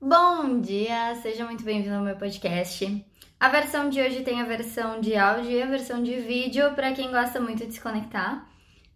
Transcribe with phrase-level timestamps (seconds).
[0.00, 3.04] Bom dia, seja muito bem-vindo ao meu podcast.
[3.40, 6.92] A versão de hoje tem a versão de áudio e a versão de vídeo para
[6.92, 8.48] quem gosta muito de se conectar.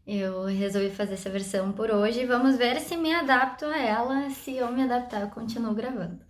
[0.06, 2.24] Eu resolvi fazer essa versão por hoje.
[2.24, 4.30] Vamos ver se me adapto a ela.
[4.30, 6.20] Se eu me adaptar, eu continuo gravando.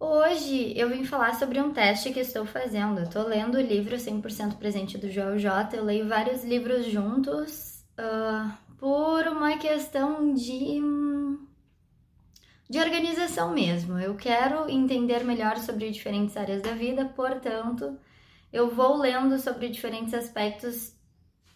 [0.00, 2.98] Hoje eu vim falar sobre um teste que estou fazendo.
[2.98, 5.76] Eu estou lendo o livro 100% Presente do Joel J.
[5.76, 10.82] Eu leio vários livros juntos uh, por uma questão de
[12.68, 13.98] de organização mesmo.
[13.98, 17.98] Eu quero entender melhor sobre diferentes áreas da vida, portanto,
[18.52, 20.94] eu vou lendo sobre diferentes aspectos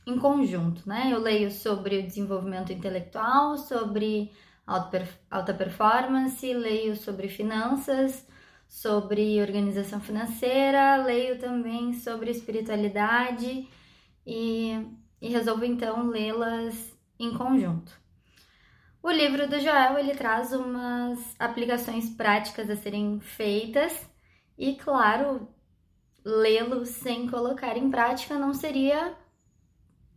[0.06, 1.10] em conjunto, né?
[1.12, 4.32] Eu leio sobre o desenvolvimento intelectual, sobre
[4.66, 8.27] alta performance, leio sobre finanças,
[8.68, 13.66] sobre organização financeira, leio também sobre espiritualidade
[14.27, 14.87] e,
[15.20, 18.07] e resolvo então lê-las em conjunto.
[19.02, 24.09] O livro do Joel ele traz umas aplicações práticas a serem feitas
[24.57, 25.49] e, claro,
[26.24, 29.16] lê-lo sem colocar em prática não seria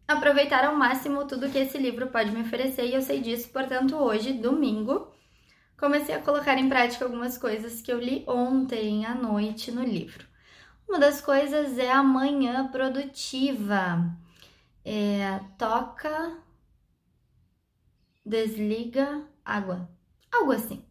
[0.07, 3.95] aproveitar ao máximo tudo que esse livro pode me oferecer e eu sei disso, portanto,
[3.95, 5.11] hoje, domingo,
[5.77, 10.25] comecei a colocar em prática algumas coisas que eu li ontem à noite no livro.
[10.87, 14.11] Uma das coisas é a manhã produtiva.
[14.83, 16.37] É, toca
[18.31, 19.89] desliga água,
[20.31, 20.83] algo assim.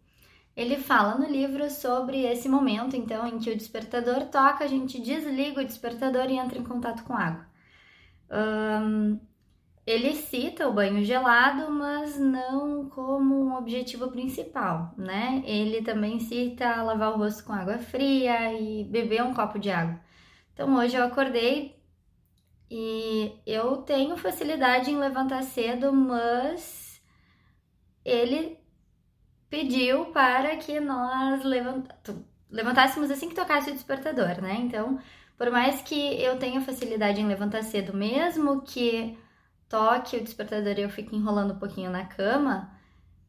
[0.54, 5.00] Ele fala no livro sobre esse momento, então, em que o despertador toca, a gente
[5.00, 7.46] desliga o despertador e entra em contato com água.
[9.86, 15.42] Ele cita o banho gelado, mas não como um objetivo principal, né?
[15.46, 19.98] Ele também cita lavar o rosto com água fria e beber um copo de água.
[20.52, 21.80] Então hoje eu acordei
[22.70, 26.79] e eu tenho facilidade em levantar cedo, mas
[28.04, 28.58] ele
[29.48, 31.42] pediu para que nós
[32.50, 34.56] levantássemos assim que tocasse o despertador, né?
[34.60, 34.98] Então,
[35.36, 39.18] por mais que eu tenha facilidade em levantar cedo, mesmo que
[39.68, 42.70] toque o despertador e eu fique enrolando um pouquinho na cama,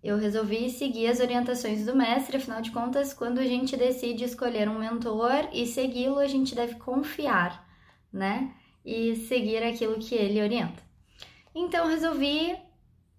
[0.03, 4.67] eu resolvi seguir as orientações do mestre, afinal de contas, quando a gente decide escolher
[4.67, 7.67] um mentor e segui-lo, a gente deve confiar,
[8.11, 8.51] né?
[8.83, 10.81] E seguir aquilo que ele orienta.
[11.53, 12.57] Então, resolvi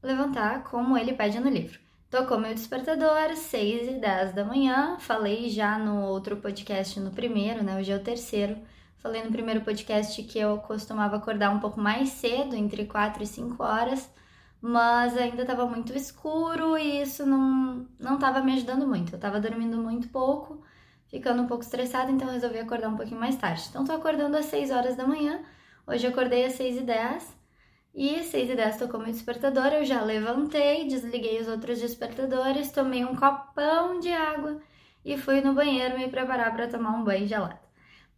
[0.03, 1.79] levantar como ele pede no livro.
[2.11, 4.97] Tocou meu despertador, 6 e 10 da manhã.
[4.99, 7.79] Falei já no outro podcast, no primeiro, né?
[7.79, 8.57] Hoje é o terceiro.
[8.99, 13.27] Falei no primeiro podcast que eu costumava acordar um pouco mais cedo, entre 4 e
[13.27, 14.11] 5 horas,
[14.61, 19.13] mas ainda estava muito escuro e isso não não estava me ajudando muito.
[19.13, 20.63] Eu estava dormindo muito pouco,
[21.09, 23.65] ficando um pouco estressada, então resolvi acordar um pouquinho mais tarde.
[23.71, 25.41] Então tô acordando às 6 horas da manhã.
[25.87, 27.41] Hoje acordei às 6 e 10
[27.94, 33.04] e 6 e 10 tocou meu despertador, eu já levantei, desliguei os outros despertadores, tomei
[33.04, 34.62] um copão de água
[35.04, 37.58] e fui no banheiro me preparar para tomar um banho gelado.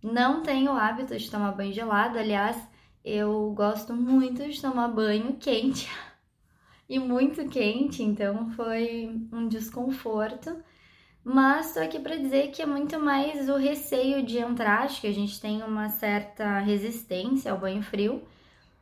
[0.00, 2.56] Não tenho hábito de tomar banho gelado, aliás,
[3.04, 5.91] eu gosto muito de tomar banho quente
[6.88, 10.56] e muito quente, então foi um desconforto.
[11.24, 15.06] Mas estou aqui para dizer que é muito mais o receio de entrar, acho que
[15.06, 18.22] a gente tem uma certa resistência ao banho frio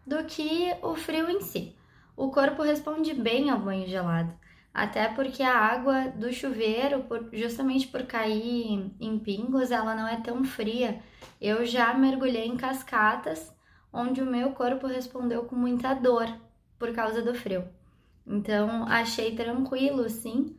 [0.07, 1.75] do que o frio em si.
[2.17, 4.33] O corpo responde bem ao banho gelado,
[4.73, 10.21] até porque a água do chuveiro, por, justamente por cair em pingos, ela não é
[10.21, 11.01] tão fria.
[11.41, 13.53] Eu já mergulhei em cascatas
[13.93, 16.29] onde o meu corpo respondeu com muita dor
[16.79, 17.65] por causa do frio.
[18.27, 20.57] Então achei tranquilo, sim.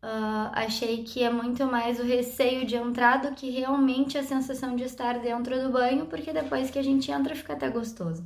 [0.00, 4.76] Uh, achei que é muito mais o receio de entrar do que realmente a sensação
[4.76, 8.24] de estar dentro do banho, porque depois que a gente entra fica até gostoso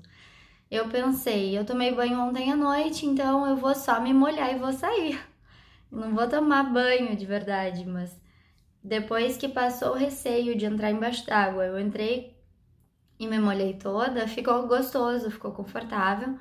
[0.72, 4.58] eu pensei, eu tomei banho ontem à noite, então eu vou só me molhar e
[4.58, 5.20] vou sair.
[5.92, 8.18] Não vou tomar banho de verdade, mas
[8.82, 12.34] depois que passou o receio de entrar embaixo d'água, eu entrei
[13.18, 16.38] e me molhei toda, ficou gostoso, ficou confortável.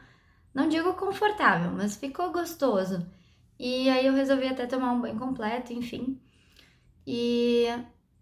[0.53, 3.05] Não digo confortável, mas ficou gostoso.
[3.59, 6.17] E aí eu resolvi até tomar um banho completo, enfim.
[7.05, 7.67] E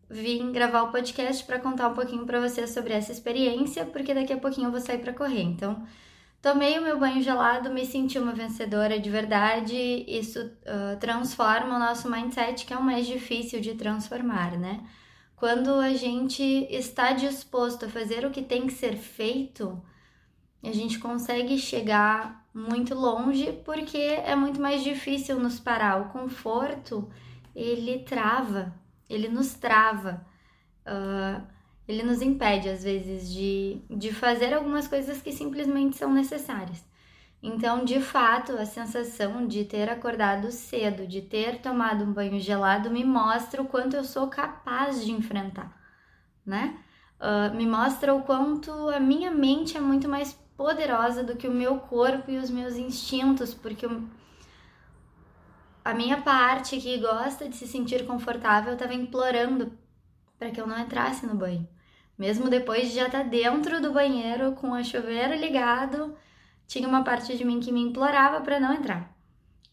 [0.10, 4.34] vim gravar o podcast para contar um pouquinho para vocês sobre essa experiência, porque daqui
[4.34, 5.44] a pouquinho eu vou sair para correr.
[5.44, 5.86] Então,
[6.42, 9.76] tomei o meu banho gelado, me senti uma vencedora de verdade.
[10.08, 14.82] Isso uh, transforma o nosso mindset, que é o mais difícil de transformar, né?
[15.36, 19.82] Quando a gente está disposto a fazer o que tem que ser feito,
[20.62, 26.02] a gente consegue chegar muito longe, porque é muito mais difícil nos parar.
[26.02, 27.10] O conforto,
[27.56, 28.74] ele trava,
[29.10, 30.26] ele nos trava,
[30.86, 31.42] uh,
[31.90, 36.86] ele nos impede às vezes de, de fazer algumas coisas que simplesmente são necessárias.
[37.42, 42.92] Então, de fato, a sensação de ter acordado cedo, de ter tomado um banho gelado,
[42.92, 45.76] me mostra o quanto eu sou capaz de enfrentar,
[46.46, 46.78] né?
[47.20, 51.52] Uh, me mostra o quanto a minha mente é muito mais poderosa do que o
[51.52, 53.88] meu corpo e os meus instintos, porque
[55.84, 59.72] a minha parte que gosta de se sentir confortável estava implorando
[60.38, 61.68] para que eu não entrasse no banho.
[62.20, 66.14] Mesmo depois de já estar dentro do banheiro com a chuveira ligado,
[66.68, 69.18] tinha uma parte de mim que me implorava para não entrar.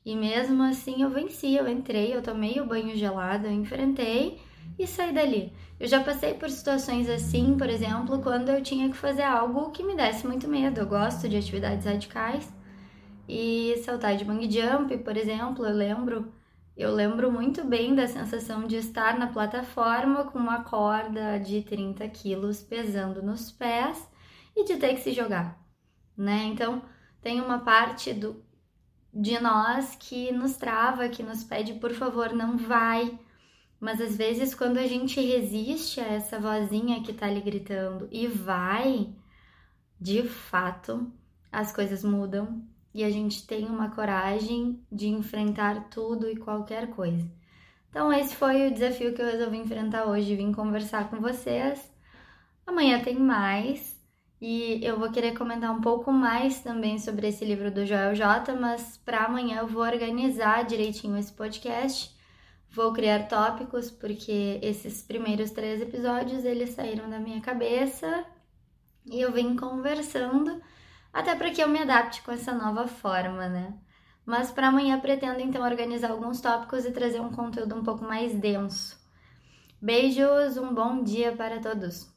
[0.05, 4.41] E mesmo assim eu venci, eu entrei, eu tomei o banho gelado, eu enfrentei
[4.79, 5.53] e saí dali.
[5.81, 9.83] Eu já passei por situações assim, por exemplo, quando eu tinha que fazer algo que
[9.83, 10.79] me desse muito medo.
[10.79, 12.49] Eu gosto de atividades radicais
[13.29, 16.33] e saltar de bungee jump, por exemplo, eu lembro
[16.77, 22.07] eu lembro muito bem da sensação de estar na plataforma com uma corda de 30
[22.09, 24.07] quilos pesando nos pés
[24.55, 25.59] e de ter que se jogar,
[26.17, 26.45] né?
[26.45, 26.83] Então,
[27.23, 28.45] tem uma parte do,
[29.13, 33.19] de nós que nos trava, que nos pede, por favor, não vai.
[33.81, 38.27] Mas às vezes, quando a gente resiste a essa vozinha que tá ali gritando e
[38.27, 39.15] vai,
[39.99, 41.11] de fato,
[41.51, 42.63] as coisas mudam
[42.97, 47.31] e a gente tem uma coragem de enfrentar tudo e qualquer coisa.
[47.91, 51.93] Então, esse foi o desafio que eu resolvi enfrentar hoje, vim conversar com vocês.
[52.67, 54.01] Amanhã tem mais
[54.41, 58.55] e eu vou querer comentar um pouco mais também sobre esse livro do Joel J,
[58.55, 62.17] mas para amanhã eu vou organizar direitinho esse podcast.
[62.71, 68.25] Vou criar tópicos porque esses primeiros três episódios eles saíram da minha cabeça
[69.05, 70.63] e eu vim conversando
[71.17, 73.73] até para que eu me adapte com essa nova forma, né?
[74.27, 78.35] Mas para amanhã pretendo então organizar alguns tópicos e trazer um conteúdo um pouco mais
[78.35, 79.01] denso.
[79.81, 82.15] Beijos, um bom dia para todos!